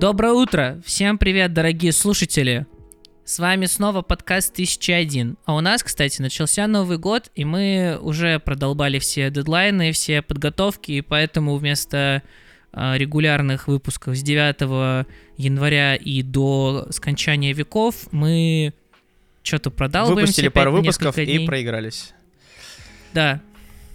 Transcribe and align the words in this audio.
Доброе 0.00 0.32
утро! 0.32 0.80
Всем 0.82 1.18
привет, 1.18 1.52
дорогие 1.52 1.92
слушатели! 1.92 2.66
С 3.26 3.38
вами 3.38 3.66
снова 3.66 4.00
подкаст 4.00 4.54
1001. 4.54 5.36
А 5.44 5.54
у 5.54 5.60
нас, 5.60 5.82
кстати, 5.82 6.22
начался 6.22 6.66
Новый 6.66 6.96
год, 6.96 7.30
и 7.34 7.44
мы 7.44 7.98
уже 8.00 8.38
продолбали 8.38 8.98
все 8.98 9.30
дедлайны, 9.30 9.92
все 9.92 10.22
подготовки, 10.22 10.92
и 10.92 11.00
поэтому 11.02 11.54
вместо 11.58 12.22
э, 12.72 12.96
регулярных 12.96 13.68
выпусков 13.68 14.16
с 14.16 14.22
9 14.22 15.06
января 15.36 15.96
и 15.96 16.22
до 16.22 16.86
скончания 16.92 17.52
веков 17.52 18.10
мы 18.10 18.72
что-то 19.42 19.70
продалбываемся. 19.70 20.22
Выпустили 20.22 20.48
пару 20.48 20.72
выпусков 20.72 21.18
и 21.18 21.44
проигрались. 21.44 22.14
Да. 23.12 23.42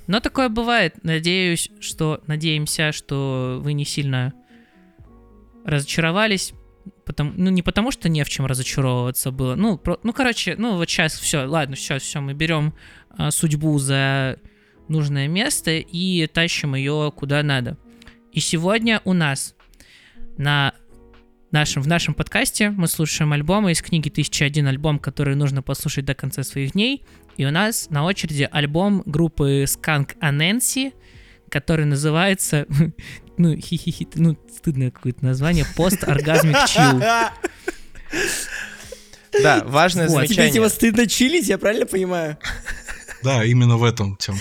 Но 0.05 0.19
такое 0.19 0.49
бывает. 0.49 1.03
Надеюсь, 1.03 1.71
что... 1.79 2.21
Надеемся, 2.27 2.91
что 2.91 3.59
вы 3.63 3.73
не 3.73 3.85
сильно 3.85 4.35
разочаровались. 5.65 6.53
Потому, 7.05 7.33
ну, 7.35 7.49
не 7.49 7.61
потому, 7.61 7.91
что 7.91 8.09
не 8.09 8.23
в 8.23 8.29
чем 8.29 8.45
разочаровываться 8.45 9.31
было. 9.31 9.55
Ну, 9.55 9.77
про- 9.77 9.99
ну 10.03 10.13
короче, 10.13 10.55
ну, 10.57 10.77
вот 10.77 10.89
сейчас 10.89 11.19
все, 11.19 11.45
ладно, 11.45 11.75
сейчас 11.75 12.03
все, 12.03 12.21
мы 12.21 12.33
берем 12.33 12.73
а, 13.09 13.31
судьбу 13.31 13.77
за 13.79 14.39
нужное 14.87 15.27
место 15.27 15.71
и 15.71 16.27
тащим 16.27 16.75
ее 16.75 17.11
куда 17.15 17.41
надо. 17.43 17.77
И 18.31 18.39
сегодня 18.39 19.01
у 19.03 19.13
нас 19.13 19.55
на 20.37 20.73
нашем, 21.51 21.81
в 21.81 21.87
нашем 21.87 22.13
подкасте 22.13 22.69
мы 22.69 22.87
слушаем 22.87 23.31
альбомы 23.33 23.71
из 23.71 23.81
книги 23.81 24.09
«1001 24.09 24.67
альбом», 24.67 24.99
который 24.99 25.35
нужно 25.35 25.61
послушать 25.63 26.05
до 26.05 26.13
конца 26.13 26.43
своих 26.43 26.73
дней. 26.73 27.03
И 27.37 27.45
у 27.45 27.51
нас 27.51 27.89
на 27.89 28.03
очереди 28.03 28.47
альбом 28.51 29.03
группы 29.05 29.63
Skunk 29.63 30.17
Anansi, 30.19 30.93
который 31.49 31.85
называется, 31.85 32.65
ну, 33.37 33.55
хи-хи-хи, 33.55 34.07
ну, 34.15 34.37
стыдное 34.55 34.91
какое-то 34.91 35.23
название, 35.25 35.65
«Пост-оргазмик 35.75 36.57
чил». 36.67 37.01
Да, 39.43 39.63
важное 39.65 40.07
Вот. 40.07 40.19
Тебе 40.19 40.27
замечание. 40.27 40.53
типа 40.53 40.69
стыдно 40.69 41.07
чилить, 41.07 41.49
я 41.49 41.57
правильно 41.57 41.85
понимаю? 41.85 42.37
Да, 43.21 43.43
именно 43.43 43.75
в 43.75 43.83
этом, 43.83 44.15
Тем. 44.15 44.37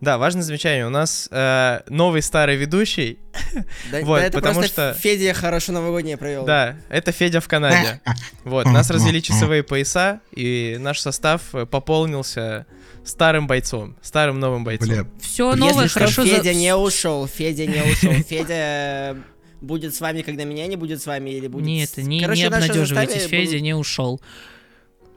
Да, 0.00 0.18
важное 0.18 0.42
замечание. 0.42 0.86
У 0.86 0.90
нас 0.90 1.28
э, 1.30 1.80
новый 1.88 2.22
старый 2.22 2.56
ведущий. 2.56 3.18
Да, 3.90 4.00
Вот, 4.02 4.18
да 4.20 4.26
это 4.26 4.38
потому 4.38 4.62
что- 4.62 4.94
Федя 4.98 5.32
хорошо 5.34 5.72
новогоднее 5.72 6.16
провел. 6.16 6.44
Да, 6.44 6.76
это 6.88 7.12
Федя 7.12 7.40
в 7.40 7.48
Канаде. 7.48 8.00
Вот, 8.44 8.66
нас 8.66 8.90
развели 8.90 9.22
часовые 9.22 9.62
пояса, 9.62 10.20
и 10.34 10.76
наш 10.80 11.00
состав 11.00 11.42
э, 11.54 11.66
пополнился 11.66 12.66
старым 13.04 13.46
бойцом, 13.46 13.96
старым 14.02 14.40
новым 14.40 14.64
бойцом. 14.64 14.88
Бля, 14.88 15.06
Все 15.20 15.48
Если 15.50 15.60
новое, 15.60 15.88
что, 15.88 15.98
хорошо... 16.00 16.24
за- 16.24 16.36
Федя 16.36 16.54
не 16.54 16.74
ушел, 16.76 17.26
Федя 17.26 17.66
не 17.66 17.82
ушел. 17.82 18.12
Федя 18.12 19.16
будет 19.60 19.94
с 19.94 20.00
вами, 20.00 20.22
когда 20.22 20.44
меня 20.44 20.66
не 20.66 20.76
будет 20.76 21.00
с 21.02 21.06
вами, 21.06 21.30
или 21.30 21.46
будет... 21.48 21.64
Нет, 21.66 21.96
не, 21.98 22.20
Короче, 22.20 22.40
не 22.42 22.46
обнадеживайтесь, 22.46 23.22
Федя 23.24 23.60
не 23.60 23.74
ушел. 23.74 24.20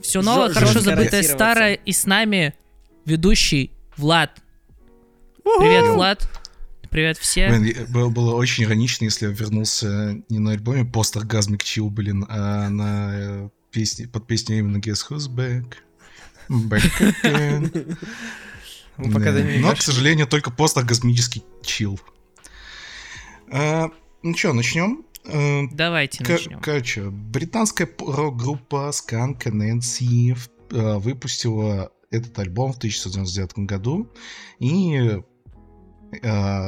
Все 0.02 0.22
новое, 0.22 0.50
хорошо 0.54 0.80
забытое 0.80 1.24
старое, 1.24 1.74
и 1.74 1.92
с 1.92 2.06
нами 2.06 2.54
ведущий 3.06 3.74
Влад. 3.98 4.32
Привет, 5.58 5.96
Влад. 5.96 6.30
Привет 6.90 7.18
все. 7.18 7.50
блин, 7.50 7.88
было, 7.90 8.10
было 8.10 8.36
очень 8.36 8.64
иронично, 8.64 9.06
если 9.06 9.28
я 9.28 9.32
вернулся 9.32 10.22
не 10.30 10.40
на 10.40 10.52
альбоме 10.52 10.86
пост-оргазмик 10.86 11.64
чил, 11.64 11.90
блин, 11.90 12.26
а 12.30 12.70
на 12.70 13.10
э, 13.14 13.50
песне, 13.72 14.08
под 14.08 14.26
песню 14.26 14.60
именно 14.60 14.78
Guess 14.78 15.10
Who's 15.10 15.30
Back. 15.30 15.76
Back 16.50 17.14
again. 17.24 17.98
Мы 18.98 19.12
пока 19.14 19.32
Да. 19.32 19.44
Но, 19.60 19.76
к 19.76 19.82
сожалению, 19.82 20.28
только 20.28 20.52
пост-оргазмический 20.52 21.44
чил. 21.62 22.00
А, 23.52 23.92
ну 24.24 24.36
что, 24.36 24.54
начнем? 24.54 25.06
Э, 25.26 25.68
Давайте 25.72 26.24
Кор- 26.24 26.38
начнем. 26.38 26.60
Короче, 26.60 27.10
британская 27.10 27.88
рок-группа 28.00 28.92
Skunk 28.92 29.44
Nancy 29.44 30.36
э, 30.72 30.98
выпустила 30.98 31.92
этот 32.10 32.38
альбом 32.40 32.74
в 32.74 32.78
1999 32.78 33.68
году, 33.68 34.10
и 34.60 35.22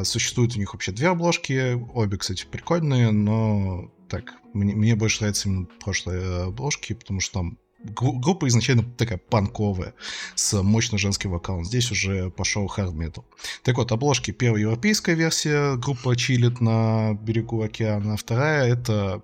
существует 0.04 0.56
у 0.56 0.60
них 0.60 0.74
вообще 0.74 0.92
две 0.92 1.10
обложки, 1.10 1.74
обе, 1.94 2.18
кстати, 2.18 2.46
прикольные, 2.50 3.12
но 3.12 3.92
так, 4.10 4.34
мне, 4.54 4.76
мне 4.76 4.96
больше 4.96 5.22
нравятся 5.22 5.50
именно 5.50 5.68
прошлые 5.84 6.44
обложки, 6.44 6.94
потому 6.94 7.22
что 7.22 7.34
там 7.40 7.58
гру- 7.84 8.20
группа 8.20 8.48
изначально 8.48 8.84
такая 8.84 9.18
панковая, 9.18 9.94
с 10.36 10.62
мощно 10.62 10.98
женским 10.98 11.32
вокалом. 11.32 11.64
Здесь 11.66 11.92
уже 11.92 12.30
пошел 12.30 12.68
хард 12.68 12.94
метал. 12.94 13.26
Так 13.64 13.78
вот, 13.78 13.92
обложки. 13.92 14.32
Первая 14.32 14.62
европейская 14.62 15.16
версия, 15.16 15.76
группа 15.78 16.16
чилит 16.16 16.62
на 16.62 17.14
берегу 17.14 17.62
океана. 17.62 18.18
Вторая 18.18 18.68
это 18.68 19.24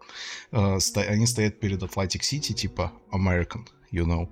э, 0.52 0.80
сто- 0.80 1.02
они 1.02 1.28
стоят 1.28 1.60
перед 1.60 1.82
Atlantic 1.84 2.22
City, 2.22 2.54
типа 2.54 2.94
American, 3.12 3.68
you 3.92 4.06
know. 4.06 4.30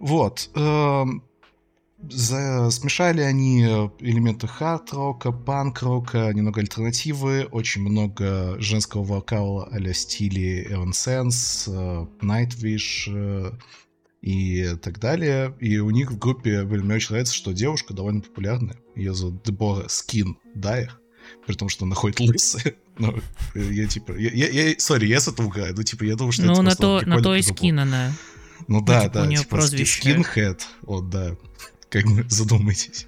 Вот. 0.00 0.50
эм, 0.54 1.22
за- 2.08 2.70
смешали 2.70 3.20
они 3.20 3.62
элементы 4.00 4.46
хард-рока, 4.46 5.32
панк-рока, 5.32 6.32
немного 6.34 6.60
альтернативы, 6.60 7.44
очень 7.50 7.82
много 7.82 8.56
женского 8.60 9.02
вокала 9.04 9.68
а-ля 9.72 9.94
стиле 9.94 10.64
Evanescence, 10.66 11.64
э, 11.68 12.06
Nightwish 12.24 13.06
э, 13.08 13.52
и 14.22 14.76
так 14.82 14.98
далее. 14.98 15.54
И 15.60 15.78
у 15.78 15.90
них 15.90 16.10
в 16.12 16.18
группе, 16.18 16.64
блин, 16.64 16.86
мне 16.86 16.96
очень 16.96 17.10
нравится, 17.10 17.34
что 17.34 17.52
девушка 17.52 17.94
довольно 17.94 18.20
популярная. 18.20 18.76
Ее 18.96 19.14
зовут 19.14 19.42
Дебора 19.42 19.88
Скин 19.88 20.36
Дайер. 20.54 20.98
При 21.46 21.54
том, 21.54 21.68
что 21.68 21.84
она 21.84 21.94
ходит 21.94 22.20
лысая. 22.20 22.74
Ну, 22.96 23.12
я 23.56 23.88
типа... 23.88 24.12
Я, 24.16 24.78
сори, 24.78 25.06
я 25.06 25.18
с 25.18 25.26
этого 25.26 25.48
играю. 25.48 25.74
Ну, 25.74 25.82
типа, 25.82 26.04
я 26.04 26.14
думаю, 26.14 26.30
что 26.30 26.44
Ну, 26.44 26.52
это 26.52 26.62
на 26.62 26.76
то, 26.76 27.02
на 27.04 27.20
то 27.20 27.34
и 27.34 27.42
скин 27.42 27.80
она. 27.80 28.12
Ну 28.68 28.80
да, 28.80 29.02
типа, 29.02 29.14
да, 29.14 29.22
у 29.22 29.26
неё 29.26 29.40
типа 29.40 29.56
прозвище. 29.56 30.00
скинхед, 30.00 30.64
вот, 30.82 31.10
да, 31.10 31.36
как 32.02 32.10
бы 32.10 32.24
задумайтесь. 32.28 33.06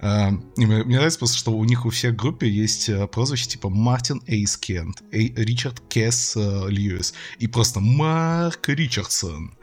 А, 0.00 0.30
и 0.56 0.66
мне, 0.66 0.84
нравится 0.84 1.18
просто, 1.18 1.38
что 1.38 1.52
у 1.52 1.64
них 1.64 1.86
у 1.86 1.90
всех 1.90 2.12
в 2.12 2.16
группе 2.16 2.48
есть 2.48 2.88
а, 2.90 3.06
прозвище 3.06 3.46
типа 3.48 3.70
Мартин 3.70 4.20
Эйс 4.26 4.56
Кент, 4.56 5.02
Эй- 5.12 5.32
Ричард 5.36 5.80
Кесс 5.88 6.36
а, 6.36 6.66
Льюис 6.68 7.14
и 7.38 7.46
просто 7.46 7.80
Марк 7.80 8.68
Ричардсон. 8.68 9.56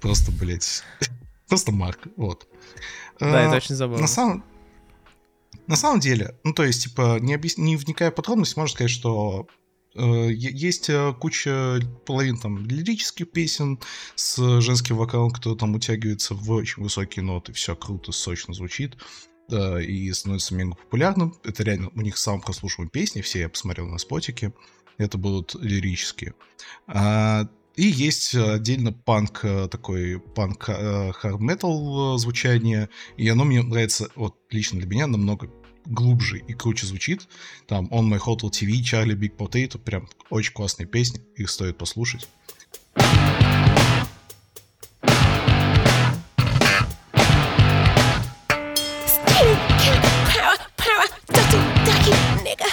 Просто, 0.00 0.30
блядь, 0.32 0.82
просто 1.48 1.72
Марк, 1.72 2.08
вот. 2.16 2.46
Да, 3.20 3.44
А, 3.44 3.46
это 3.48 3.56
очень 3.56 3.74
забавно. 3.74 4.02
на 4.02 4.08
самом, 4.08 4.44
на 5.66 5.76
самом 5.76 6.00
деле, 6.00 6.36
ну 6.44 6.52
то 6.52 6.64
есть, 6.64 6.84
типа, 6.84 7.18
не, 7.20 7.34
объяс- 7.34 7.58
не 7.60 7.76
вникая 7.76 8.10
в 8.10 8.14
подробности, 8.14 8.58
можно 8.58 8.74
сказать, 8.74 8.90
что 8.90 9.46
э, 9.48 9.52
есть 9.94 10.90
э, 10.90 11.14
куча 11.18 11.80
половин 12.06 12.38
там 12.38 12.66
лирических 12.66 13.30
песен 13.30 13.80
с 14.14 14.60
женским 14.60 14.96
вокалом, 14.96 15.30
кто 15.30 15.54
там 15.54 15.74
утягивается 15.74 16.34
в 16.34 16.50
очень 16.50 16.82
высокие 16.82 17.24
ноты, 17.24 17.52
все 17.52 17.74
круто, 17.74 18.12
сочно 18.12 18.54
звучит. 18.54 18.96
и 19.50 20.12
становится 20.12 20.54
мега 20.54 20.74
популярным. 20.74 21.34
Это 21.42 21.62
реально 21.62 21.90
у 21.94 22.00
них 22.02 22.18
самые 22.18 22.42
прослушиваемые 22.42 22.90
песни, 22.90 23.22
все 23.22 23.40
я 23.40 23.48
посмотрел 23.48 23.86
на 23.86 23.98
спотике. 23.98 24.52
Это 24.98 25.16
будут 25.16 25.54
лирические. 25.54 26.34
А, 26.86 27.48
и 27.76 27.86
есть 27.86 28.34
отдельно 28.34 28.92
панк, 28.92 29.44
э, 29.44 29.68
такой 29.68 30.20
панк 30.20 30.64
хард 30.64 31.40
метал 31.40 32.18
звучание, 32.18 32.88
и 33.16 33.28
оно 33.28 33.44
мне 33.44 33.62
нравится, 33.62 34.08
вот 34.16 34.36
лично 34.50 34.80
для 34.80 34.88
меня, 34.88 35.06
намного 35.06 35.48
глубже 35.88 36.38
и 36.38 36.52
круче 36.52 36.86
звучит. 36.86 37.28
Там 37.66 37.86
On 37.86 38.08
My 38.08 38.18
Hotel 38.18 38.50
TV, 38.50 38.80
Charlie 38.82 39.16
Big 39.16 39.36
Potato, 39.36 39.78
прям 39.78 40.08
очень 40.30 40.52
классные 40.52 40.86
песни, 40.86 41.20
их 41.36 41.50
стоит 41.50 41.78
послушать. 41.78 42.28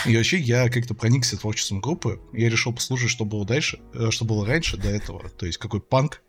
И 0.05 0.15
вообще 0.15 0.37
я 0.37 0.69
как-то 0.69 0.93
проникся 0.93 1.35
творчеством 1.37 1.81
группы. 1.81 2.21
Я 2.31 2.49
решил 2.49 2.73
послушать, 2.73 3.09
что 3.09 3.25
было 3.25 3.43
дальше, 3.43 3.79
э, 3.93 4.11
что 4.11 4.23
было 4.23 4.45
раньше 4.45 4.77
до 4.77 4.89
этого. 4.89 5.29
То 5.29 5.45
есть 5.47 5.57
какой 5.57 5.81
панк. 5.81 6.21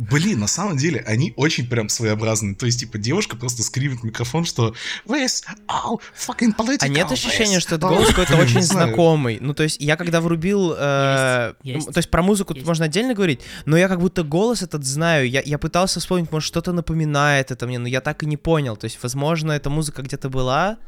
Блин, 0.00 0.40
на 0.40 0.46
самом 0.46 0.78
деле 0.78 1.04
они 1.06 1.34
очень 1.36 1.68
прям 1.68 1.90
своеобразные. 1.90 2.54
То 2.54 2.64
есть, 2.64 2.80
типа, 2.80 2.96
девушка 2.96 3.36
просто 3.36 3.62
скривит 3.62 4.00
в 4.00 4.02
микрофон, 4.04 4.46
что 4.46 4.74
Where's 5.06 5.44
all 5.68 6.00
fucking 6.16 6.56
political? 6.56 6.78
А 6.80 6.88
нет 6.88 7.12
ощущения, 7.12 7.60
что 7.60 7.74
этот 7.74 7.90
all-» 7.90 7.96
голос 7.96 8.08
какой-то 8.08 8.36
очень 8.38 8.62
знакомый? 8.62 9.36
Ну, 9.42 9.52
то 9.52 9.62
есть, 9.62 9.78
я 9.78 9.96
когда 9.96 10.22
врубил... 10.22 10.74
э, 10.74 11.52
Есть, 11.62 11.76
есть. 11.76 11.88
м, 11.88 11.92
То 11.92 11.98
есть, 11.98 12.10
про 12.10 12.22
музыку 12.22 12.54
тут 12.54 12.64
можно 12.64 12.86
отдельно 12.86 13.12
говорить, 13.12 13.42
но 13.66 13.76
я 13.76 13.88
как 13.88 14.00
будто 14.00 14.22
голос 14.22 14.62
этот 14.62 14.86
знаю. 14.86 15.28
Я, 15.28 15.42
я 15.42 15.58
пытался 15.58 16.00
вспомнить, 16.00 16.32
может, 16.32 16.46
что-то 16.46 16.72
напоминает 16.72 17.50
это 17.50 17.66
мне, 17.66 17.78
но 17.78 17.86
я 17.86 18.00
так 18.00 18.22
и 18.22 18.26
не 18.26 18.38
понял. 18.38 18.78
То 18.78 18.86
есть, 18.86 18.98
возможно, 19.02 19.52
эта 19.52 19.68
музыка 19.68 20.00
где-то 20.00 20.30
была 20.30 20.78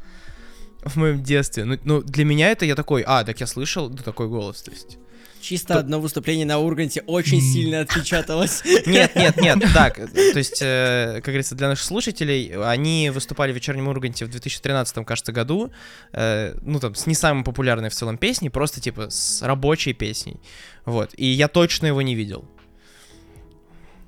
в 0.83 0.95
моем 0.95 1.21
детстве. 1.21 1.65
Ну, 1.65 1.77
ну, 1.83 2.01
для 2.01 2.25
меня 2.25 2.49
это 2.49 2.65
я 2.65 2.73
такой, 2.73 3.03
а, 3.05 3.23
так 3.23 3.39
я 3.39 3.45
слышал, 3.45 3.89
ну, 3.89 3.97
такой 3.97 4.27
голос, 4.27 4.63
то 4.63 4.71
есть... 4.71 4.97
Чисто 5.43 5.77
одно 5.77 5.99
выступление 5.99 6.45
на 6.45 6.57
Урганте 6.59 7.01
очень 7.05 7.41
сильно 7.41 7.81
отпечаталось. 7.81 8.63
Нет, 8.85 9.13
нет, 9.13 9.35
нет, 9.35 9.59
так, 9.73 9.95
то 9.95 10.37
есть, 10.37 10.59
э, 10.61 11.15
как 11.15 11.25
говорится, 11.25 11.53
для 11.55 11.67
наших 11.67 11.83
слушателей, 11.83 12.53
они 12.63 13.09
выступали 13.09 13.51
в 13.51 13.55
вечернем 13.55 13.89
Урганте 13.89 14.23
в 14.23 14.29
2013, 14.29 15.05
кажется, 15.05 15.33
году, 15.33 15.71
э, 16.13 16.55
ну, 16.61 16.79
там, 16.79 16.95
с 16.95 17.07
не 17.07 17.13
самой 17.13 17.43
популярной 17.43 17.89
в 17.89 17.93
целом 17.93 18.17
песней, 18.17 18.49
просто, 18.49 18.79
типа, 18.79 19.09
с 19.09 19.41
рабочей 19.41 19.91
песней, 19.91 20.39
вот, 20.85 21.11
и 21.17 21.25
я 21.25 21.49
точно 21.49 21.87
его 21.87 22.01
не 22.01 22.15
видел. 22.15 22.45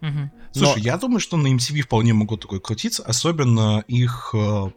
Мгм. 0.10 0.32
Слушай, 0.52 0.78
Но- 0.78 0.84
я 0.84 0.98
думаю, 0.98 1.20
что 1.20 1.38
на 1.38 1.48
MTV 1.48 1.82
вполне 1.82 2.14
могут 2.14 2.42
такой 2.42 2.60
крутиться, 2.62 3.04
особенно 3.04 3.84
их 3.88 4.34
э, 4.34 4.70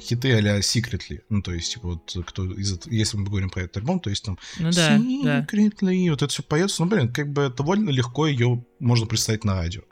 хиты 0.00 0.32
а-ля 0.36 0.58
Secretly. 0.60 1.22
Ну, 1.28 1.42
то 1.42 1.52
есть, 1.52 1.74
типа, 1.74 1.88
вот 1.88 2.16
кто 2.26 2.44
из 2.52 2.78
если 2.86 3.16
мы 3.16 3.24
говорим 3.24 3.50
про 3.50 3.62
этот 3.62 3.78
альбом, 3.78 4.00
то 4.00 4.10
есть 4.10 4.24
там 4.24 4.38
Ну 4.58 4.70
да, 4.70 4.98
да. 5.24 5.40
Secretly, 5.42 6.10
вот 6.10 6.22
это 6.22 6.28
все 6.28 6.42
поется, 6.42 6.82
ну, 6.82 6.88
блин, 6.88 7.12
как 7.12 7.32
бы 7.32 7.52
довольно 7.54 7.90
легко 7.90 8.26
ее 8.26 8.64
можно 8.78 9.06
представить 9.06 9.44
на 9.44 9.54
радио. 9.56 9.82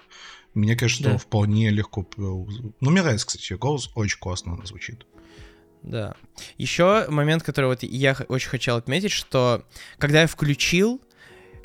Мне 0.55 0.77
кажется, 0.77 1.03
что 1.03 1.13
Да. 1.13 1.19
вполне 1.19 1.71
легко... 1.71 2.03
п- 2.03 2.21
Ну, 2.21 2.91
мне 2.91 3.03
нравится, 3.03 3.27
кстати, 3.27 3.55
голос, 3.55 3.91
очень 3.95 4.19
классно 4.19 4.53
она 4.53 4.67
звучит. 4.67 5.07
Да. 5.83 6.15
Еще 6.59 7.07
момент, 7.09 7.43
который 7.43 7.67
вот 7.67 7.83
я 7.83 8.17
очень 8.29 8.49
хотел 8.51 8.77
отметить, 8.77 9.11
что 9.11 9.65
когда 9.99 10.21
я 10.21 10.27
включил 10.27 11.01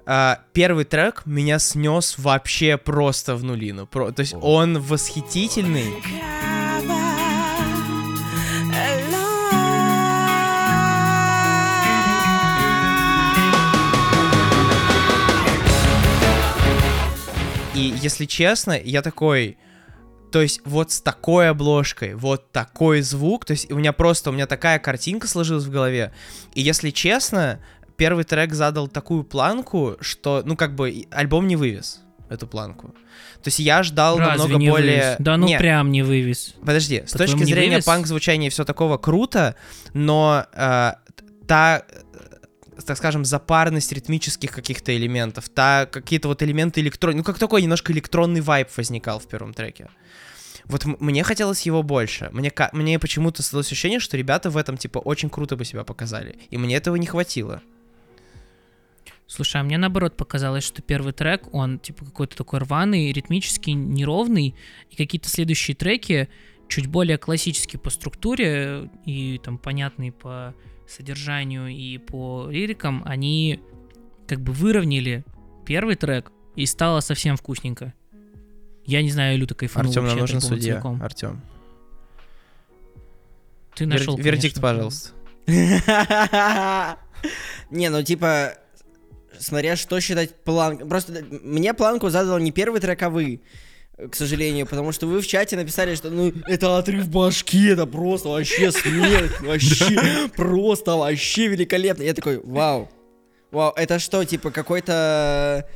а, 0.10 0.40
первый 0.54 0.86
трек, 0.86 1.24
меня 1.26 1.60
снес 1.60 2.16
вообще 2.18 2.78
просто 2.78 3.36
в 3.36 3.44
нулину. 3.44 3.86
Про- 3.86 4.14
то 4.14 4.22
есть 4.22 4.36
О. 4.36 4.38
он 4.38 4.80
восхитительный. 4.80 5.94
И 17.76 17.94
если 18.02 18.24
честно, 18.24 18.80
я 18.82 19.02
такой, 19.02 19.58
то 20.32 20.42
есть 20.42 20.62
вот 20.64 20.94
с 20.94 21.02
такой 21.02 21.50
обложкой, 21.50 22.16
вот 22.16 22.50
такой 22.54 23.02
звук, 23.02 23.44
то 23.44 23.52
есть 23.52 23.70
у 23.70 23.76
меня 23.76 23.92
просто, 23.92 24.30
у 24.30 24.34
меня 24.34 24.48
такая 24.48 24.80
картинка 24.80 25.28
сложилась 25.28 25.66
в 25.66 25.70
голове. 25.70 26.14
И 26.54 26.62
если 26.62 26.92
честно, 26.92 27.60
первый 27.98 28.24
трек 28.24 28.54
задал 28.54 28.88
такую 28.88 29.24
планку, 29.24 29.98
что, 30.00 30.42
ну 30.46 30.56
как 30.56 30.76
бы, 30.76 31.06
альбом 31.12 31.48
не 31.48 31.56
вывез 31.56 32.02
эту 32.30 32.48
планку. 32.48 32.90
То 33.44 33.48
есть 33.48 33.60
я 33.60 33.84
ждал 33.84 34.18
Разве 34.18 34.38
намного 34.38 34.60
не 34.60 34.70
более... 34.70 35.02
вывез? 35.02 35.16
Да 35.20 35.38
ну 35.38 35.48
Не, 35.48 35.58
прям 35.58 35.92
не 35.92 36.04
вывез. 36.04 36.56
Подожди, 36.60 37.04
с 37.06 37.12
По-твоему, 37.12 37.34
точки 37.34 37.46
зрения 37.46 37.70
вывез? 37.76 37.86
панк-звучания 37.86 38.48
и 38.48 38.50
все 38.50 38.66
такого 38.66 38.98
круто, 38.98 39.56
но 39.94 40.46
э, 40.54 40.92
та, 41.48 41.84
э, 41.88 42.82
так 42.86 42.98
скажем, 42.98 43.26
запарность 43.26 43.92
ритмических 43.92 44.52
каких-то 44.52 44.96
элементов, 44.96 45.50
та 45.50 45.86
какие-то 45.86 46.28
вот 46.28 46.44
элементы 46.44 46.82
электроники, 46.82 47.18
ну 47.18 47.24
как 47.24 47.40
такой 47.40 47.62
немножко 47.62 47.94
электронный 47.94 48.42
вайб 48.42 48.68
возникал 48.76 49.20
в 49.20 49.28
первом 49.28 49.54
треке. 49.54 49.88
Вот 50.66 50.86
мне 50.86 51.24
хотелось 51.24 51.62
его 51.62 51.82
больше. 51.82 52.30
Мне, 52.34 52.52
мне 52.74 53.00
почему-то 53.00 53.42
создалось 53.42 53.68
ощущение, 53.68 54.02
что 54.02 54.18
ребята 54.18 54.50
в 54.50 54.58
этом, 54.58 54.76
типа, 54.78 55.00
очень 55.00 55.30
круто 55.30 55.56
бы 55.56 55.64
себя 55.64 55.86
показали. 55.86 56.40
И 56.50 56.58
мне 56.58 56.76
этого 56.76 56.98
не 56.98 57.06
хватило. 57.06 57.62
Слушай, 59.28 59.62
а 59.62 59.64
мне 59.64 59.78
наоборот 59.78 60.16
показалось, 60.16 60.64
что 60.64 60.82
первый 60.82 61.12
трек, 61.12 61.54
он 61.54 61.80
типа 61.80 62.06
какой-то 62.06 62.38
такой 62.38 62.60
рваный, 62.60 63.12
ритмически 63.12 63.72
неровный, 63.72 64.56
и 64.90 64.96
какие-то 64.96 65.28
следующие 65.28 65.76
треки 65.76 66.30
чуть 66.70 66.88
более 66.88 67.18
классические 67.18 67.80
по 67.80 67.90
структуре 67.90 68.90
и 69.06 69.40
там 69.44 69.58
понятные 69.58 70.12
по 70.12 70.56
содержанию 70.88 71.68
и 71.68 71.98
по 71.98 72.48
лирикам, 72.50 73.04
они 73.06 73.60
как 74.28 74.42
бы 74.42 74.54
выровняли 74.54 75.26
первый 75.66 75.96
трек, 75.96 76.32
и 76.56 76.66
стало 76.66 77.02
совсем 77.02 77.36
вкусненько. 77.36 77.94
Я 78.86 79.02
не 79.04 79.12
знаю, 79.12 79.38
Люта 79.38 79.54
кайфанул 79.54 79.92
Артем, 79.92 80.06
нам 80.06 80.18
нужен 80.18 80.40
судья. 80.42 80.76
целиком. 80.76 81.04
Артем. 81.04 81.42
Ты 83.76 83.86
нашел, 83.86 84.18
Вердикт, 84.18 84.56
конечно, 84.56 84.62
пожалуйста. 84.62 85.12
Не, 87.70 87.90
ну 87.90 88.02
типа, 88.02 88.58
смотря 89.40 89.76
что 89.76 90.00
считать 90.00 90.36
планкой. 90.44 90.88
Просто 90.88 91.24
мне 91.30 91.74
планку 91.74 92.10
задал 92.10 92.38
не 92.40 92.52
первый 92.52 92.82
трек, 92.82 93.02
а 93.04 93.10
вы, 93.10 93.42
к 93.98 94.16
сожалению, 94.16 94.66
потому 94.66 94.92
что 94.92 95.08
вы 95.08 95.22
в 95.22 95.28
чате 95.28 95.56
написали, 95.56 95.96
что 95.96 96.10
ну 96.10 96.32
это 96.46 96.78
отрыв 96.78 97.10
башки, 97.10 97.68
это 97.68 97.86
просто 97.86 98.30
вообще 98.30 98.72
смерть, 98.72 99.40
вообще 99.42 100.30
просто 100.36 100.96
вообще 100.96 101.48
великолепно. 101.48 102.04
Я 102.04 102.14
такой, 102.14 102.40
вау, 102.44 102.90
вау, 103.52 103.74
это 103.76 104.00
что, 104.00 104.24
типа 104.24 104.52
какой-то 104.52 105.68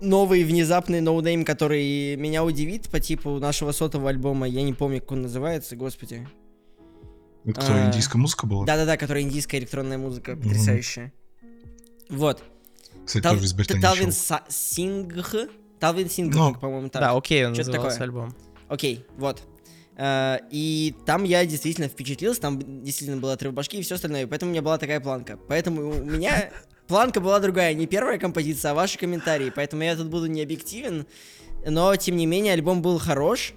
новый 0.00 0.44
внезапный 0.44 1.00
no-name, 1.00 1.44
который 1.44 2.16
меня 2.16 2.44
удивит 2.44 2.88
по 2.88 2.98
типу 3.00 3.38
нашего 3.38 3.72
сотого 3.72 4.08
альбома, 4.08 4.48
я 4.48 4.62
не 4.62 4.72
помню, 4.72 5.00
как 5.00 5.12
он 5.12 5.22
называется, 5.22 5.76
господи. 5.76 6.26
Кто, 7.44 7.74
А, 7.74 7.86
индийская 7.86 8.18
музыка 8.18 8.46
была? 8.46 8.64
Да-да-да, 8.64 8.96
которая 8.96 9.22
индийская 9.22 9.58
электронная 9.58 9.98
музыка, 9.98 10.34
потрясающая. 10.36 11.12
Вот. 12.08 12.42
Кстати, 13.06 13.22
Тал- 13.22 13.34
тоже 13.34 13.46
из 13.46 13.52
Британии 13.54 13.82
Талвин. 13.82 14.08
Са- 14.10 14.42
Сингх? 14.48 15.34
Талвин 15.80 16.10
Сингх, 16.10 16.36
Ну, 16.36 16.54
по-моему, 16.54 16.88
так. 16.90 17.00
Да, 17.02 17.12
окей, 17.12 17.46
он 17.46 17.54
Чё-то 17.54 17.68
назывался 17.70 17.98
такое. 17.98 18.06
альбом. 18.06 18.34
Окей, 18.68 19.06
вот. 19.16 19.42
Э, 19.96 20.38
И 20.50 20.94
там 21.06 21.24
я 21.24 21.46
действительно 21.46 21.88
впечатлился, 21.88 22.40
там 22.40 22.58
действительно 22.84 23.20
был 23.20 23.30
отрыв 23.30 23.54
башки 23.54 23.78
и 23.78 23.82
все 23.82 23.94
остальное, 23.94 24.24
и 24.24 24.26
поэтому 24.26 24.50
у 24.50 24.52
меня 24.52 24.62
была 24.62 24.76
такая 24.78 25.00
планка. 25.00 25.38
Поэтому 25.48 25.88
у 25.90 26.04
меня 26.04 26.50
планка 26.86 27.20
была 27.20 27.38
другая, 27.40 27.72
не 27.74 27.86
первая 27.86 28.18
композиция, 28.18 28.72
а 28.72 28.74
ваши 28.74 28.98
комментарии, 28.98 29.50
поэтому 29.54 29.82
я 29.84 29.96
тут 29.96 30.08
буду 30.08 30.26
не 30.26 30.42
объективен, 30.42 31.06
но 31.66 31.94
тем 31.96 32.16
не 32.16 32.26
менее 32.26 32.52
альбом 32.52 32.82
был 32.82 32.98
хорош, 32.98 33.54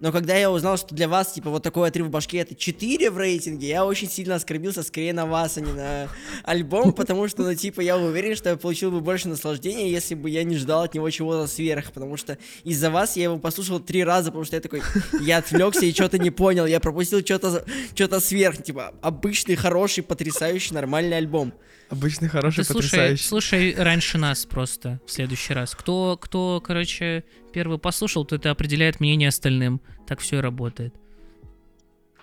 но 0.00 0.12
когда 0.12 0.34
я 0.34 0.50
узнал, 0.50 0.78
что 0.78 0.94
для 0.94 1.08
вас, 1.08 1.32
типа, 1.32 1.50
вот 1.50 1.62
такой 1.62 1.88
отрыв 1.88 2.08
башки 2.08 2.38
это 2.38 2.54
4 2.54 3.10
в 3.10 3.18
рейтинге, 3.18 3.68
я 3.68 3.84
очень 3.84 4.08
сильно 4.08 4.36
оскорбился 4.36 4.82
скорее 4.82 5.12
на 5.12 5.26
вас, 5.26 5.58
а 5.58 5.60
не 5.60 5.72
на 5.72 6.08
альбом, 6.42 6.92
потому 6.94 7.28
что, 7.28 7.42
ну, 7.42 7.54
типа, 7.54 7.82
я 7.82 7.98
уверен, 7.98 8.34
что 8.34 8.48
я 8.48 8.56
получил 8.56 8.90
бы 8.90 9.00
больше 9.00 9.28
наслаждения, 9.28 9.90
если 9.90 10.14
бы 10.14 10.30
я 10.30 10.42
не 10.42 10.56
ждал 10.56 10.84
от 10.84 10.94
него 10.94 11.08
чего-то 11.10 11.46
сверх, 11.46 11.92
потому 11.92 12.16
что 12.16 12.38
из-за 12.64 12.90
вас 12.90 13.16
я 13.16 13.24
его 13.24 13.38
послушал 13.38 13.78
три 13.78 14.02
раза, 14.02 14.30
потому 14.30 14.44
что 14.44 14.56
я 14.56 14.62
такой, 14.62 14.82
я 15.20 15.36
отвлекся 15.38 15.84
и 15.84 15.92
что-то 15.92 16.18
не 16.18 16.30
понял, 16.30 16.64
я 16.64 16.80
пропустил 16.80 17.20
что-то 17.20 17.64
что 17.94 18.20
сверх, 18.20 18.62
типа, 18.62 18.94
обычный, 19.02 19.54
хороший, 19.54 20.02
потрясающий, 20.02 20.72
нормальный 20.74 21.18
альбом. 21.18 21.52
Обычный, 21.90 22.28
хороший, 22.28 22.58
Ты 22.58 22.64
слушай, 22.64 22.86
потрясающий. 22.90 23.24
слушай 23.24 23.74
раньше 23.76 24.16
нас 24.16 24.46
просто 24.46 25.00
в 25.06 25.10
следующий 25.10 25.54
раз. 25.54 25.74
Кто, 25.74 26.16
кто, 26.20 26.62
короче, 26.64 27.24
первый 27.52 27.78
послушал, 27.78 28.24
то 28.24 28.36
это 28.36 28.50
определяет 28.52 29.00
мнение 29.00 29.28
остальным. 29.28 29.80
Так 30.06 30.20
все 30.20 30.38
и 30.38 30.40
работает. 30.40 30.94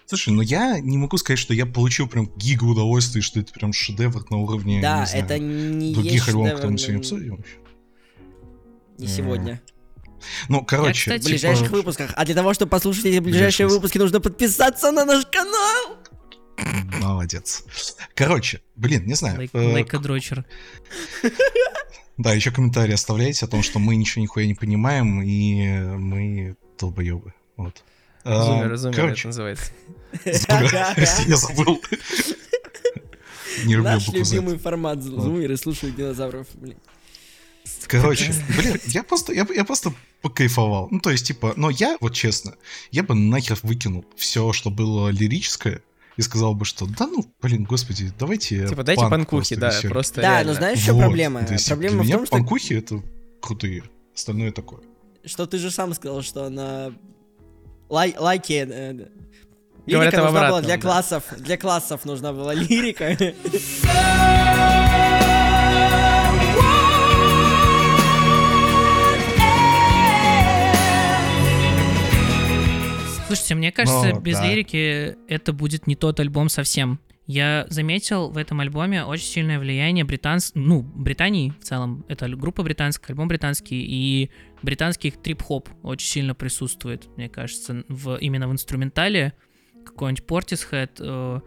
Слушай, 0.06 0.30
ну 0.34 0.42
я 0.42 0.80
не 0.80 0.98
могу 0.98 1.18
сказать, 1.18 1.38
что 1.38 1.54
я 1.54 1.66
получил 1.66 2.08
прям 2.08 2.32
гига 2.38 2.64
удовольствия, 2.64 3.20
что 3.22 3.42
это 3.42 3.52
прям 3.52 3.74
шедевр 3.74 4.24
на 4.30 4.38
уровне, 4.38 4.82
да, 4.82 5.02
не 5.02 5.06
знаю, 5.06 5.26
это 5.26 5.38
не 5.38 5.94
других 5.94 6.30
альбомов, 6.30 6.52
которые 6.54 6.72
мы 6.72 6.78
сегодня 6.78 7.00
обсудим 7.00 7.36
вообще. 7.36 7.56
не 8.98 9.08
сегодня. 9.08 9.62
Ну, 10.48 10.64
короче, 10.64 10.94
кстати, 11.12 11.20
В 11.20 11.26
типа, 11.26 11.30
ближайших 11.32 11.72
выпусках. 11.72 12.12
А 12.16 12.26
для 12.26 12.36
того, 12.36 12.54
чтобы 12.54 12.70
послушать 12.70 13.06
эти 13.06 13.20
ближайшие 13.20 13.68
выпуски, 13.68 13.98
нужно 13.98 14.22
подписаться 14.22 14.92
на 14.94 15.04
наш 15.04 15.26
канал. 15.26 15.98
Молодец. 17.02 17.64
Короче, 18.16 18.62
блин, 18.76 19.06
не 19.06 19.14
знаю. 19.14 19.38
Лайк, 19.38 19.52
э, 19.54 19.74
лайкодрочер. 19.74 20.46
Да, 22.18 22.34
еще 22.34 22.50
комментарии 22.50 22.94
оставляйте 22.94 23.46
о 23.46 23.48
том, 23.48 23.62
что 23.62 23.78
мы 23.78 23.96
ничего 23.96 24.24
нихуя 24.24 24.48
не 24.48 24.56
понимаем, 24.56 25.22
и 25.22 25.80
мы 25.98 26.56
долбоебы. 26.80 27.32
Вот. 27.58 27.84
А, 28.24 28.44
зумеры 28.44 28.76
это 28.76 28.92
Короче, 28.92 29.28
называется. 29.28 29.72
зумеры. 30.26 30.96
я 31.28 31.38
забыл. 31.38 31.80
Не 33.66 33.76
люблю 33.76 33.92
Наш 33.92 34.08
любимый 34.10 34.58
формат 34.58 35.04
зумеры 35.04 35.58
слушают 35.58 35.96
динозавров. 35.96 36.48
Блин. 36.56 36.78
Короче, 37.88 38.34
блин, 38.58 38.80
я 38.86 39.04
просто, 39.04 39.34
я, 39.34 39.48
я 39.54 39.64
просто 39.64 39.94
покайфовал. 40.22 40.88
Ну, 40.92 41.00
то 41.00 41.10
есть, 41.10 41.28
типа, 41.28 41.54
но 41.56 41.70
я, 41.70 41.98
вот 42.02 42.14
честно, 42.14 42.56
я 42.92 43.04
бы 43.04 43.16
нахер 43.16 43.58
выкинул 43.64 44.06
все, 44.16 44.52
что 44.54 44.70
было 44.70 45.10
лирическое, 45.10 45.82
и 46.18 46.22
сказал 46.22 46.54
бы, 46.56 46.66
что 46.66 46.86
да 46.88 47.08
ну, 47.08 47.24
блин, 47.42 47.64
господи, 47.64 48.12
давайте 48.20 48.68
Типа, 48.68 48.84
дайте 48.84 49.00
панк 49.02 49.12
панкухи, 49.12 49.56
просто 49.56 49.56
да, 49.58 49.70
весёлый». 49.70 49.90
просто 49.92 50.16
Да, 50.22 50.22
реально. 50.22 50.52
но 50.52 50.58
знаешь, 50.58 50.80
что 50.80 50.94
Вот, 50.94 51.00
проблема? 51.02 51.44
то 51.46 51.54
есть 51.54 51.68
Проблема 51.68 51.94
для 51.96 52.02
в 52.04 52.06
меня 52.06 52.18
том, 52.18 52.26
что, 52.26 52.38
панкухи 52.38 52.74
это 52.74 53.02
крутые, 53.42 53.84
остальное 54.16 54.52
такое. 54.52 54.82
что 55.26 55.46
ты 55.46 55.58
же 55.58 55.72
сам 55.72 55.94
сказал, 55.94 56.22
что 56.24 56.50
на 56.50 56.92
лай, 57.90 58.16
лайке 58.18 58.68
э, 58.70 58.94
Говорят 59.86 60.14
лирика 60.14 60.28
об 60.28 60.34
нужна 60.34 60.50
была 60.50 60.62
для 60.62 60.76
да. 60.76 60.82
классов, 60.82 61.24
для 61.38 61.58
классов 61.58 62.04
нужна 62.06 62.34
была 62.34 62.54
лирика. 62.56 63.16
Слушайте, 73.28 73.56
мне 73.56 73.72
кажется, 73.74 74.14
Ну, 74.14 74.22
без 74.22 74.38
да. 74.38 74.48
лирики 74.48 75.18
это 75.28 75.52
будет 75.52 75.86
не 75.86 75.96
тот 75.96 76.20
альбом 76.20 76.48
совсем. 76.50 77.00
я 77.26 77.66
заметил 77.70 78.30
в 78.30 78.38
этом 78.38 78.62
альбоме 78.62 79.04
очень 79.04 79.26
сильное 79.26 79.60
влияние 79.60 80.06
британс... 80.06 80.54
ну, 80.56 80.82
Британии 80.82 81.54
в 81.60 81.64
целом. 81.66 82.06
Это 82.08 82.30
группа 82.30 82.64
британская, 82.64 83.12
альбом 83.12 83.28
британский, 83.28 83.84
и 83.86 84.30
британский 84.62 85.12
трип-хоп 85.12 85.68
очень 85.84 86.08
сильно 86.08 86.36
присутствует, 86.36 87.10
мне 87.18 87.28
кажется, 87.28 87.84
в, 87.90 88.16
именно 88.16 88.48
в 88.48 88.54
инструментале. 88.54 89.34
Какой-нибудь 89.86 90.24
Portishead, 90.26 90.92
э, 91.00 91.40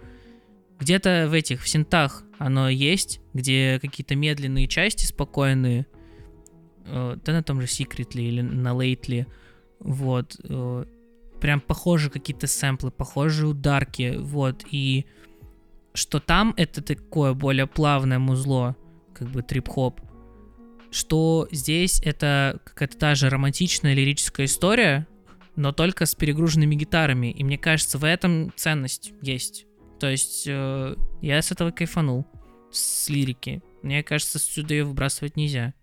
где-то 0.81 1.29
в 1.31 1.33
этих, 1.33 1.63
в 1.63 1.69
синтах 1.69 2.25
оно 2.39 2.69
есть, 2.69 3.21
где 3.33 3.79
какие-то 3.81 4.17
медленные 4.17 4.69
части 4.69 5.07
спокойные, 5.07 5.87
э, 6.85 7.17
да 7.25 7.33
на 7.33 7.43
том 7.43 7.59
же 7.63 7.67
Secretly 7.67 8.21
или 8.21 8.43
на 8.43 8.75
Lately, 8.75 9.27
вот, 9.79 10.37
э, 10.45 10.85
прям 11.41 11.61
похожи 11.61 12.11
какие-то 12.11 12.47
сэмплы, 12.47 12.91
похожие 12.91 13.49
ударки, 13.49 14.17
вот, 14.19 14.65
и 14.71 15.07
что 15.95 16.21
там 16.21 16.55
это 16.57 16.83
такое 16.83 17.35
более 17.35 17.67
плавное 17.67 18.19
музло, 18.19 18.77
как 19.15 19.29
бы 19.29 19.43
трип-хоп, 19.43 20.01
что 20.91 21.49
здесь 21.51 22.01
это 22.05 22.61
какая-то 22.65 22.97
та 22.97 23.15
же 23.15 23.31
романтичная 23.31 23.95
лирическая 23.95 24.47
история, 24.47 25.07
но 25.57 25.73
только 25.73 26.07
с 26.07 26.15
перегруженными 26.15 26.75
гитарами. 26.75 27.31
И 27.31 27.45
мне 27.45 27.59
кажется, 27.59 27.99
в 27.99 28.05
этом 28.05 28.53
ценность 28.57 29.13
есть. 29.21 29.67
То 29.99 30.09
есть 30.09 30.45
э, 30.47 30.95
я 31.21 31.43
с 31.43 31.53
этого 31.53 31.71
кайфанул, 31.71 32.27
с 32.71 33.09
лирики. 33.09 33.63
Мне 33.83 34.03
кажется, 34.03 34.39
сюда 34.39 34.75
ее 34.75 34.85
выбрасывать 34.85 35.37
нельзя. 35.37 35.75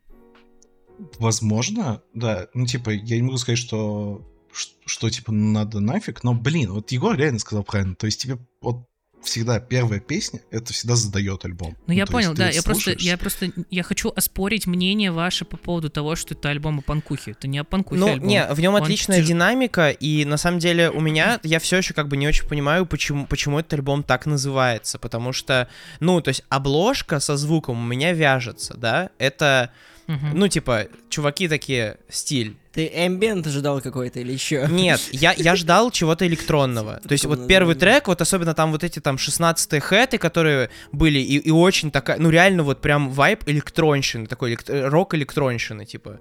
Возможно, 1.20 2.02
да. 2.14 2.48
Ну, 2.54 2.66
типа, 2.66 2.90
я 2.90 3.18
не 3.18 3.22
могу 3.22 3.38
сказать, 3.38 3.60
что, 3.60 4.26
что, 4.58 4.74
что 4.86 5.10
типа, 5.10 5.32
надо 5.32 5.80
нафиг, 5.80 6.24
но, 6.24 6.34
блин, 6.34 6.72
вот 6.72 6.92
Егор 6.92 7.16
реально 7.16 7.40
сказал 7.40 7.64
правильно. 7.64 7.96
То 7.96 8.06
есть 8.08 8.22
тебе 8.22 8.38
вот 8.62 8.86
всегда 9.24 9.60
первая 9.60 10.00
песня, 10.00 10.40
это 10.52 10.72
всегда 10.72 10.96
задает 10.96 11.44
альбом. 11.44 11.76
Ну, 11.88 11.94
я 11.94 12.06
понял, 12.06 12.34
да, 12.34 12.50
я 12.50 12.62
просто, 12.64 12.96
я 13.00 13.18
просто, 13.18 13.52
я 13.70 13.84
хочу 13.84 14.14
оспорить 14.16 14.68
мнение 14.68 15.12
ваше 15.12 15.44
по 15.44 15.58
поводу 15.58 15.90
того, 15.90 16.16
что 16.16 16.34
это 16.34 16.50
альбом 16.50 16.80
о 16.80 16.82
панкухе. 16.82 17.32
Это 17.32 17.48
не 17.48 17.58
о 17.58 17.64
панкухе 17.66 18.00
Ну, 18.00 18.08
альбом. 18.14 18.28
не, 18.28 18.46
в 18.46 18.60
нем 18.60 18.76
Он 18.76 18.84
отличная 18.84 19.20
тяж- 19.20 19.26
динамика, 19.28 19.90
и 19.90 20.24
на 20.24 20.38
самом 20.38 20.60
деле 20.60 20.90
у 20.92 21.02
меня, 21.02 21.40
я 21.44 21.60
все 21.60 21.78
еще 21.78 21.94
как 21.94 22.08
бы 22.08 22.16
не 22.16 22.28
очень 22.28 22.48
понимаю, 22.48 22.86
почему, 22.86 23.26
почему 23.28 23.60
этот 23.60 23.74
альбом 23.74 24.04
так 24.04 24.28
называется, 24.28 24.98
потому 24.98 25.34
что, 25.34 25.68
ну, 26.00 26.22
то 26.22 26.30
есть 26.30 26.44
обложка 26.48 27.20
со 27.20 27.36
звуком 27.38 27.78
у 27.80 27.86
меня 27.86 28.14
вяжется, 28.14 28.76
да, 28.78 29.10
это, 29.18 29.72
Ну, 30.08 30.48
типа, 30.48 30.88
чуваки 31.10 31.48
такие, 31.48 31.98
стиль, 32.10 32.56
Ты 32.72 32.90
эмбиент 32.94 33.46
ожидал 33.46 33.82
какой-то 33.82 34.20
или 34.20 34.32
еще? 34.32 34.68
Нет, 34.70 35.02
я, 35.12 35.34
я 35.34 35.56
ждал 35.56 35.92
чего-то 35.92 36.26
электронного. 36.26 37.02
То 37.08 37.12
есть 37.12 37.26
вот 37.26 37.48
первый 37.48 37.76
трек, 37.76 38.08
вот 38.08 38.22
особенно 38.22 38.54
там 38.54 38.72
вот 38.72 38.84
эти 38.84 39.00
там 39.00 39.18
16 39.18 39.84
хэты, 39.84 40.18
которые 40.18 40.70
были, 40.92 41.20
и, 41.20 41.38
и 41.38 41.52
очень 41.52 41.92
такая, 41.92 42.18
ну 42.20 42.30
реально 42.30 42.64
вот 42.64 42.82
прям 42.82 43.10
вайп 43.10 43.44
электронщины, 43.48 44.28
такой 44.28 44.54
элект- 44.54 44.70
э, 44.70 44.88
рок 44.88 45.14
электронщины, 45.14 45.86
типа. 45.86 46.20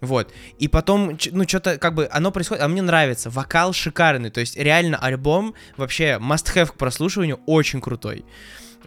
Вот. 0.00 0.32
И 0.58 0.68
потом, 0.68 1.18
ну, 1.32 1.48
что-то 1.48 1.78
как 1.78 1.94
бы 1.94 2.08
оно 2.12 2.30
происходит, 2.30 2.62
а 2.62 2.68
мне 2.68 2.82
нравится. 2.82 3.30
Вокал 3.30 3.72
шикарный. 3.72 4.30
То 4.30 4.40
есть, 4.40 4.56
реально, 4.56 4.98
альбом 4.98 5.54
вообще 5.76 6.18
must-have 6.20 6.66
к 6.66 6.74
прослушиванию 6.74 7.40
очень 7.46 7.80
крутой. 7.80 8.24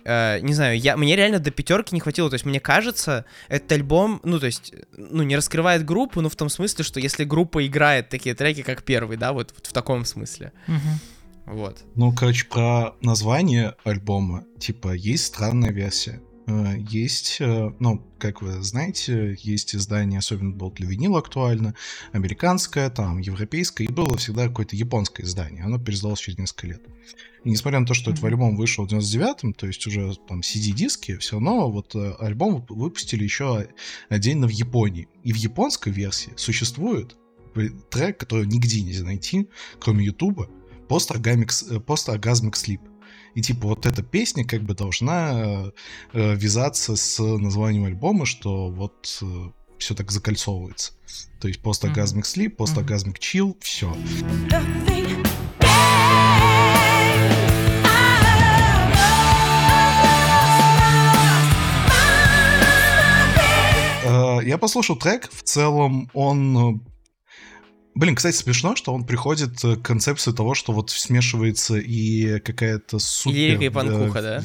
Э, 0.07 0.39
не 0.39 0.53
знаю, 0.53 0.79
я, 0.79 0.95
мне 0.95 1.17
реально 1.17 1.39
до 1.39 1.51
пятерки 1.51 1.93
не 1.93 1.99
хватило. 1.99 2.29
То 2.29 2.35
есть, 2.35 2.45
мне 2.45 2.61
кажется, 2.61 3.25
этот 3.49 3.73
альбом, 3.73 4.21
ну, 4.23 4.39
то 4.39 4.45
есть, 4.45 4.73
ну, 4.95 5.23
не 5.23 5.35
раскрывает 5.35 5.83
группу, 5.83 6.21
ну, 6.21 6.29
в 6.29 6.35
том 6.37 6.47
смысле, 6.47 6.85
что 6.85 7.01
если 7.01 7.25
группа 7.25 7.65
играет 7.67 8.07
такие 8.07 8.33
треки, 8.33 8.61
как 8.61 8.83
первый, 8.83 9.17
да, 9.17 9.33
вот, 9.33 9.53
вот 9.53 9.67
в 9.67 9.73
таком 9.73 10.05
смысле. 10.05 10.53
Мгм. 10.67 10.99
Вот. 11.45 11.83
Ну, 11.95 12.13
короче, 12.13 12.45
про 12.45 12.95
название 13.01 13.75
альбома, 13.83 14.45
типа, 14.59 14.93
есть 14.93 15.25
странная 15.25 15.71
версия. 15.71 16.21
Э, 16.47 16.75
Есть, 16.77 17.37
э, 17.41 17.71
ну, 17.79 18.01
как 18.17 18.41
вы 18.41 18.63
знаете, 18.63 19.37
есть 19.41 19.75
издание, 19.75 20.19
особенно 20.19 20.55
было 20.55 20.71
для 20.71 20.87
винила 20.87 21.19
актуально, 21.19 21.75
американское, 22.13 22.89
там, 22.89 23.17
европейское, 23.17 23.87
и 23.87 23.91
было 23.91 24.17
всегда 24.17 24.47
какое-то 24.47 24.77
японское 24.77 25.23
издание. 25.23 25.65
Оно 25.65 25.77
переиздалось 25.77 26.21
через 26.21 26.37
несколько 26.37 26.67
лет. 26.67 26.81
Несмотря 27.47 27.79
на 27.79 27.85
то, 27.85 27.93
что 27.93 28.11
этот 28.11 28.21
Мгм. 28.21 28.27
альбом 28.33 28.57
вышел 28.57 28.85
в 28.85 28.89
99-м, 28.89 29.53
то 29.53 29.67
есть 29.67 29.85
уже 29.87 30.13
там 30.27 30.41
CD-диски, 30.41 31.17
все 31.17 31.35
равно 31.37 31.71
вот 31.71 31.95
э, 31.95 32.13
альбом 32.19 32.57
вып- 32.57 32.73
выпустили 32.75 33.23
еще 33.23 33.67
отдельно 34.09 34.47
в 34.47 34.51
Японии. 34.51 35.07
И 35.23 35.31
в 35.31 35.37
японской 35.37 35.91
версии 35.93 36.33
существует 36.35 37.15
э, 37.55 37.69
трек, 37.89 38.17
который 38.19 38.45
нигде 38.47 38.81
нельзя 38.81 39.05
найти, 39.05 39.47
кроме 39.79 40.05
Ютуба, 40.05 40.49
Post-Orgasmic 40.89 41.51
э, 41.71 42.51
Sleep. 42.51 42.81
И 43.35 43.41
типа 43.41 43.67
вот 43.67 43.85
эта 43.85 44.03
песня 44.03 44.43
как 44.45 44.63
бы 44.63 44.73
должна 44.73 45.31
э, 45.31 45.71
э, 46.13 46.35
вязаться 46.35 46.95
с 46.97 47.23
названием 47.23 47.85
альбома, 47.85 48.25
что 48.25 48.69
вот 48.69 49.23
все 49.79 49.95
так 49.95 50.11
закольцовывается. 50.11 50.93
То 51.39 51.47
есть 51.47 51.61
Post-Orgasmic 51.61 52.23
Sleep, 52.23 52.55
Post-Orgasmic 52.57 53.19
Chill, 53.19 53.55
все. 53.61 53.95
Э, 54.51 55.26
Я 64.57 64.59
послушал 64.59 64.95
трек, 64.95 65.29
в 65.31 65.43
целом 65.43 66.09
он... 66.15 66.57
э, 66.57 66.79
Блин, 67.93 68.15
кстати, 68.15 68.35
смешно, 68.35 68.75
что 68.75 68.91
он 68.91 69.05
приходит 69.05 69.63
э, 69.63 69.75
к 69.75 69.83
концепции 69.83 70.31
того, 70.31 70.55
что 70.55 70.73
вот 70.73 70.89
смешивается 70.89 71.77
и 71.77 72.39
какая-то 72.39 72.97
супер... 72.97 73.37
лирика, 73.37 73.63
и 73.63 73.67
э, 73.67 73.71
панкуха, 73.71 74.21
да? 74.23 74.43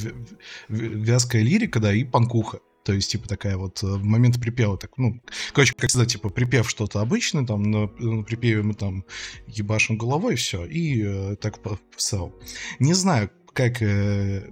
Вязкая 0.69 1.41
лирика, 1.41 1.81
да, 1.81 1.95
и 1.95 2.05
панкуха. 2.05 2.59
То 2.85 2.93
есть, 2.93 3.11
типа, 3.11 3.27
такая 3.27 3.57
вот 3.57 3.81
в 3.81 4.05
момент 4.05 4.39
припева, 4.39 4.77
так, 4.77 4.99
ну, 4.99 5.23
короче, 5.55 5.73
как 5.79 5.89
всегда, 5.89 6.05
типа, 6.05 6.29
припев 6.29 6.69
что-то 6.69 7.01
обычное, 7.01 7.47
там, 7.47 7.63
на, 7.63 7.87
на 7.99 8.23
припеве 8.23 8.63
мы 8.63 8.75
там 8.75 9.07
ебашим 9.47 9.97
головой, 9.97 10.35
все, 10.37 10.67
и 10.67 11.03
э, 11.03 11.37
так 11.37 11.63
по- 11.63 11.79
в 11.97 11.97
целом. 11.97 12.35
Не 12.81 12.93
знаю, 12.93 13.31
как 13.55 13.81
э, 13.81 14.51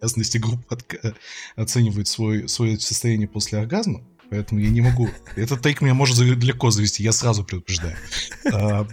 обязанности 0.00 0.38
группы 0.38 0.74
отка- 0.74 1.14
оценивают 1.54 2.08
свой, 2.08 2.48
свое 2.48 2.80
состояние 2.80 3.28
после 3.28 3.60
оргазма, 3.60 4.02
поэтому 4.30 4.60
я 4.60 4.70
не 4.70 4.80
могу. 4.80 5.08
Этот 5.36 5.62
тейк 5.62 5.80
меня 5.80 5.94
может 5.94 6.16
далеко 6.16 6.70
завести, 6.70 7.02
я 7.02 7.12
сразу 7.12 7.44
предупреждаю. 7.44 7.96
А, 8.52 8.86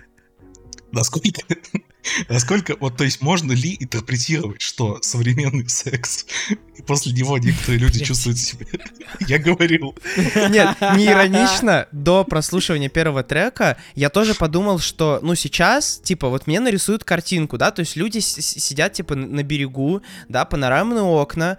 Насколько, 0.95 1.41
насколько, 2.29 2.77
вот, 2.79 2.95
то 2.95 3.03
есть, 3.03 3.21
можно 3.21 3.51
ли 3.51 3.75
интерпретировать, 3.77 4.61
что 4.61 4.99
современный 5.01 5.67
секс, 5.67 6.25
и 6.49 6.81
после 6.81 7.11
него 7.11 7.37
некоторые 7.37 7.79
люди 7.79 8.03
чувствуют 8.03 8.37
себя... 8.37 8.65
Я 9.27 9.37
говорил. 9.37 9.93
Нет, 10.15 10.77
не 10.95 11.07
иронично, 11.07 11.87
до 11.91 12.23
прослушивания 12.23 12.87
первого 12.87 13.23
трека 13.23 13.77
я 13.95 14.09
тоже 14.09 14.35
подумал, 14.35 14.79
что, 14.79 15.19
ну, 15.21 15.35
сейчас, 15.35 15.99
типа, 15.99 16.29
вот 16.29 16.47
мне 16.47 16.61
нарисуют 16.61 17.03
картинку, 17.03 17.57
да, 17.57 17.71
то 17.71 17.81
есть 17.81 17.97
люди 17.97 18.19
сидят, 18.19 18.93
типа, 18.93 19.15
на 19.15 19.43
берегу, 19.43 20.01
да, 20.29 20.45
панорамные 20.45 21.03
окна, 21.03 21.57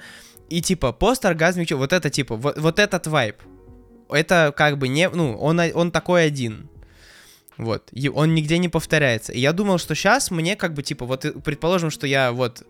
и, 0.49 0.62
типа, 0.62 0.92
пост-оргазмик, 0.92 1.73
вот 1.73 1.92
это, 1.92 2.09
типа, 2.09 2.37
вот, 2.37 2.59
вот 2.59 2.78
этот 2.78 3.06
вайб. 3.06 3.37
Это, 4.10 4.52
как 4.56 4.78
бы, 4.78 4.88
не, 4.88 5.08
ну, 5.08 5.36
он, 5.36 5.60
он 5.75 5.90
такой 5.90 6.26
один. 6.26 6.68
Вот, 7.58 7.88
и 7.92 8.08
он 8.08 8.34
нигде 8.34 8.58
не 8.58 8.68
повторяется. 8.68 9.32
И 9.32 9.40
я 9.40 9.52
думал, 9.52 9.78
что 9.78 9.94
сейчас 9.94 10.30
мне, 10.30 10.56
как 10.56 10.75
бы, 10.75 10.82
типа, 10.82 11.06
вот, 11.06 11.25
и- 11.25 11.30
предположим, 11.40 11.90
что 11.90 12.06
я, 12.06 12.30
вот, 12.32 12.62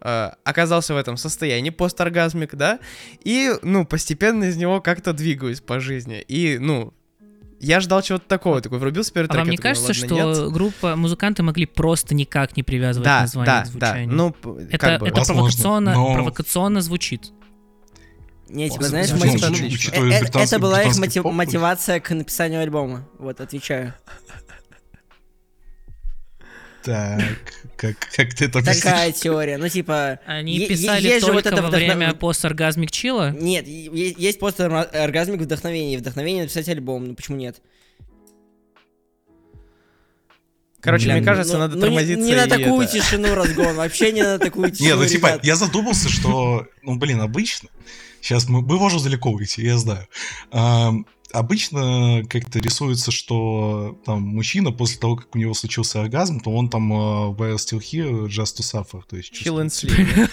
э, 0.00 0.30
оказался 0.44 0.94
в 0.94 0.96
этом 0.96 1.16
состоянии 1.16 1.70
посторгазмик, 1.70 2.54
да, 2.54 2.78
и, 3.24 3.52
ну, 3.62 3.84
постепенно 3.84 4.44
из 4.44 4.56
него 4.56 4.80
как-то 4.80 5.12
двигаюсь 5.12 5.60
по 5.60 5.80
жизни. 5.80 6.24
И, 6.28 6.56
ну, 6.60 6.94
я 7.58 7.80
ждал 7.80 8.00
чего-то 8.02 8.28
такого, 8.28 8.60
такой 8.60 8.78
врубился 8.78 9.12
первый 9.12 9.26
А 9.26 9.30
трек, 9.32 9.40
вам 9.42 9.50
не 9.50 9.56
такой, 9.56 9.70
кажется, 9.70 9.88
«Ну 9.88 9.94
что 9.94 10.14
ладно, 10.14 10.42
нет». 10.44 10.52
группа, 10.52 10.94
музыканты 10.94 11.42
могли 11.42 11.66
просто 11.66 12.14
никак 12.14 12.56
не 12.56 12.62
привязывать 12.62 13.04
Да, 13.06 13.20
название 13.22 13.52
да, 13.52 13.60
к 13.62 13.64
да, 13.64 13.70
звучанию? 13.72 14.14
ну, 14.14 14.28
это, 14.70 14.98
бы... 15.00 15.08
это 15.08 15.16
Возможно, 15.16 15.34
провокационно, 15.34 15.94
но- 15.94 16.14
провокационно 16.14 16.80
звучит. 16.80 17.32
Не, 18.48 18.70
типа, 18.70 18.84
О, 18.84 18.88
знаешь, 18.88 19.10
мотив- 19.10 19.38
звучит, 19.40 19.62
э- 19.62 19.66
учитывая 19.74 20.10
э- 20.22 20.42
это 20.44 20.58
была 20.58 20.82
их 20.82 20.96
мотив- 20.98 21.22
поп. 21.22 21.32
мотивация 21.32 22.00
к 22.00 22.10
написанию 22.14 22.62
альбома. 22.62 23.06
Вот, 23.18 23.40
отвечаю. 23.40 23.94
Так, 26.82 27.20
как, 27.76 27.96
как 28.16 28.34
ты 28.34 28.46
это? 28.46 28.62
Такая 28.64 29.12
теория. 29.12 29.58
Ну, 29.58 29.68
типа... 29.68 30.20
Они 30.24 30.66
писали 30.66 31.02
есть 31.06 31.20
же 31.20 31.32
только 31.32 31.34
вот 31.34 31.46
это 31.46 31.62
во 31.62 31.68
вдохно- 31.68 31.76
время 31.76 32.14
посторгазмик 32.14 32.90
чила? 32.90 33.30
Нет, 33.32 33.66
есть 33.66 34.38
просто 34.38 34.66
ор- 34.66 34.88
оргазмик 34.96 35.40
вдохновения. 35.40 35.98
Вдохновение 35.98 36.44
написать 36.44 36.68
альбом. 36.68 37.04
Ну, 37.08 37.14
почему 37.14 37.36
нет? 37.36 37.60
Короче, 40.80 41.06
Бля, 41.06 41.14
мне 41.14 41.20
ну- 41.22 41.26
кажется, 41.26 41.54
ну- 41.54 41.58
надо 41.58 41.74
ну, 41.74 41.80
не- 41.80 41.86
тормозиться 41.86 42.24
Не 42.24 42.34
на 42.36 42.44
и 42.44 42.48
такую 42.48 42.80
это- 42.82 42.92
тишину 42.92 43.34
разгон. 43.34 43.74
Вообще 43.76 44.12
не 44.12 44.22
на 44.22 44.38
такую 44.38 44.70
тишину, 44.70 44.88
Не, 44.96 45.02
ну 45.02 45.06
типа, 45.06 45.40
я 45.42 45.56
задумался, 45.56 46.08
что, 46.08 46.66
ну 46.82 46.96
блин, 46.96 47.20
обычно. 47.20 47.68
Сейчас 48.20 48.48
мы, 48.48 48.60
мы 48.62 48.76
можем 48.78 49.02
далеко 49.02 49.30
уйти, 49.30 49.62
я 49.62 49.78
знаю. 49.78 50.06
Ам, 50.50 51.06
обычно 51.32 52.22
как-то 52.28 52.58
рисуется, 52.58 53.10
что 53.10 53.98
там 54.04 54.22
мужчина 54.22 54.72
после 54.72 54.98
того, 54.98 55.16
как 55.16 55.34
у 55.34 55.38
него 55.38 55.54
случился 55.54 56.00
оргазм, 56.00 56.40
то 56.40 56.50
он 56.50 56.68
там 56.70 56.92
uh, 56.92 57.36
while 57.36 57.56
still 57.56 57.80
here, 57.80 58.26
just 58.26 58.56
to 58.58 58.62
suffer, 58.62 59.02
то 59.08 59.16
есть 59.16 59.32
Chill 59.32 59.62
and 59.62 59.68
sleep. 59.68 60.28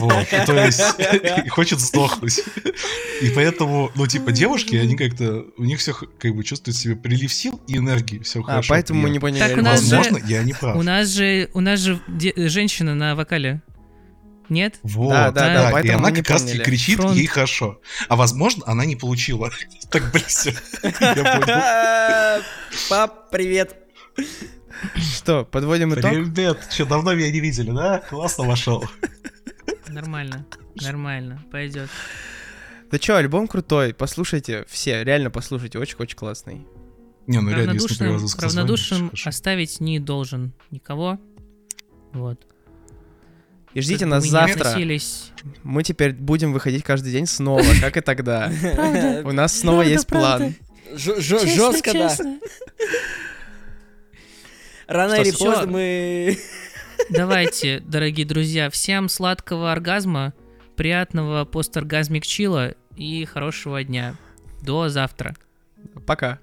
Вот, 0.00 0.46
то 0.46 0.64
есть 0.64 1.48
хочет 1.50 1.80
сдохнуть. 1.80 2.40
И 3.22 3.30
поэтому, 3.30 3.90
ну, 3.94 4.06
типа, 4.06 4.32
девушки, 4.32 4.76
они 4.76 4.96
как-то, 4.96 5.46
у 5.56 5.64
них 5.64 5.78
все 5.80 5.94
как 5.94 6.34
бы 6.34 6.44
чувствуют 6.44 6.76
себе 6.76 6.96
прилив 6.96 7.32
сил 7.32 7.60
и 7.66 7.76
энергии, 7.76 8.18
все 8.18 8.40
А, 8.40 8.44
хорошо. 8.44 8.68
поэтому 8.74 9.00
мы 9.02 9.10
не 9.10 9.18
поняли. 9.18 9.40
Так 9.40 9.58
у 9.58 9.62
нас 9.62 9.82
же- 9.82 9.96
Возможно, 9.96 10.26
я 10.26 10.42
не 10.42 10.52
прав. 10.52 10.76
У 10.76 10.82
нас 10.82 11.08
же, 11.08 11.48
у 11.54 11.60
нас 11.60 11.80
же 11.80 12.00
женщина 12.36 12.94
на 12.94 13.14
вокале. 13.14 13.62
Нет? 14.48 14.78
Вот, 14.82 15.10
Да, 15.10 15.30
да, 15.30 15.70
да, 15.70 15.80
и 15.80 15.88
она 15.88 16.10
как 16.10 16.28
раз 16.28 16.42
таки 16.42 16.52
поняли. 16.54 16.64
кричит, 16.64 16.96
Фронт. 17.00 17.16
ей 17.16 17.26
хорошо. 17.26 17.80
А 18.08 18.16
возможно, 18.16 18.64
она 18.66 18.84
не 18.84 18.96
получила. 18.96 19.50
Так 19.90 20.10
понял. 20.12 20.52
Пап, 22.90 23.30
привет. 23.30 23.76
Что, 24.96 25.44
подводим 25.44 25.94
итог? 25.94 26.12
Ребят, 26.12 26.58
что, 26.70 26.84
давно 26.84 27.14
меня 27.14 27.30
не 27.30 27.40
видели, 27.40 27.70
да? 27.70 28.00
Классно 28.00 28.44
вошел. 28.44 28.84
Нормально. 29.88 30.46
Нормально. 30.74 31.44
Пойдет. 31.50 31.88
Да 32.90 32.98
чё, 32.98 33.16
альбом 33.16 33.48
крутой, 33.48 33.94
послушайте, 33.94 34.64
все, 34.68 35.02
реально 35.04 35.30
послушайте, 35.30 35.78
очень-очень 35.78 36.16
классный. 36.16 36.66
Не, 37.26 37.40
ну 37.40 37.50
реально, 37.50 37.72
если 37.72 38.04
Равнодушным, 38.04 39.10
оставить 39.24 39.80
не 39.80 39.98
должен 39.98 40.52
никого. 40.70 41.18
Вот. 42.12 42.46
И 43.74 43.80
ждите 43.80 44.06
нас 44.06 44.24
завтра. 44.24 44.68
относились- 44.70 45.30
Мы 45.62 45.82
теперь 45.82 46.12
будем 46.12 46.52
выходить 46.52 46.84
каждый 46.84 47.12
день 47.12 47.26
снова, 47.26 47.62
как 47.80 47.96
и 47.96 48.00
тогда. 48.00 48.50
У 49.24 49.32
нас 49.32 49.58
снова 49.58 49.82
есть 49.82 50.06
план. 50.06 50.54
Жестко, 50.94 51.92
да. 51.92 52.16
Рано 54.86 55.14
или 55.14 55.30
поздно 55.32 55.66
мы... 55.66 56.38
Давайте, 57.10 57.80
дорогие 57.80 58.26
друзья, 58.26 58.70
всем 58.70 59.08
сладкого 59.08 59.72
оргазма, 59.72 60.32
приятного 60.76 61.44
посторгазмик 61.44 62.24
чила 62.24 62.74
и 62.96 63.24
хорошего 63.24 63.82
дня. 63.82 64.14
До 64.62 64.88
завтра. 64.88 65.34
Пока. 66.06 66.38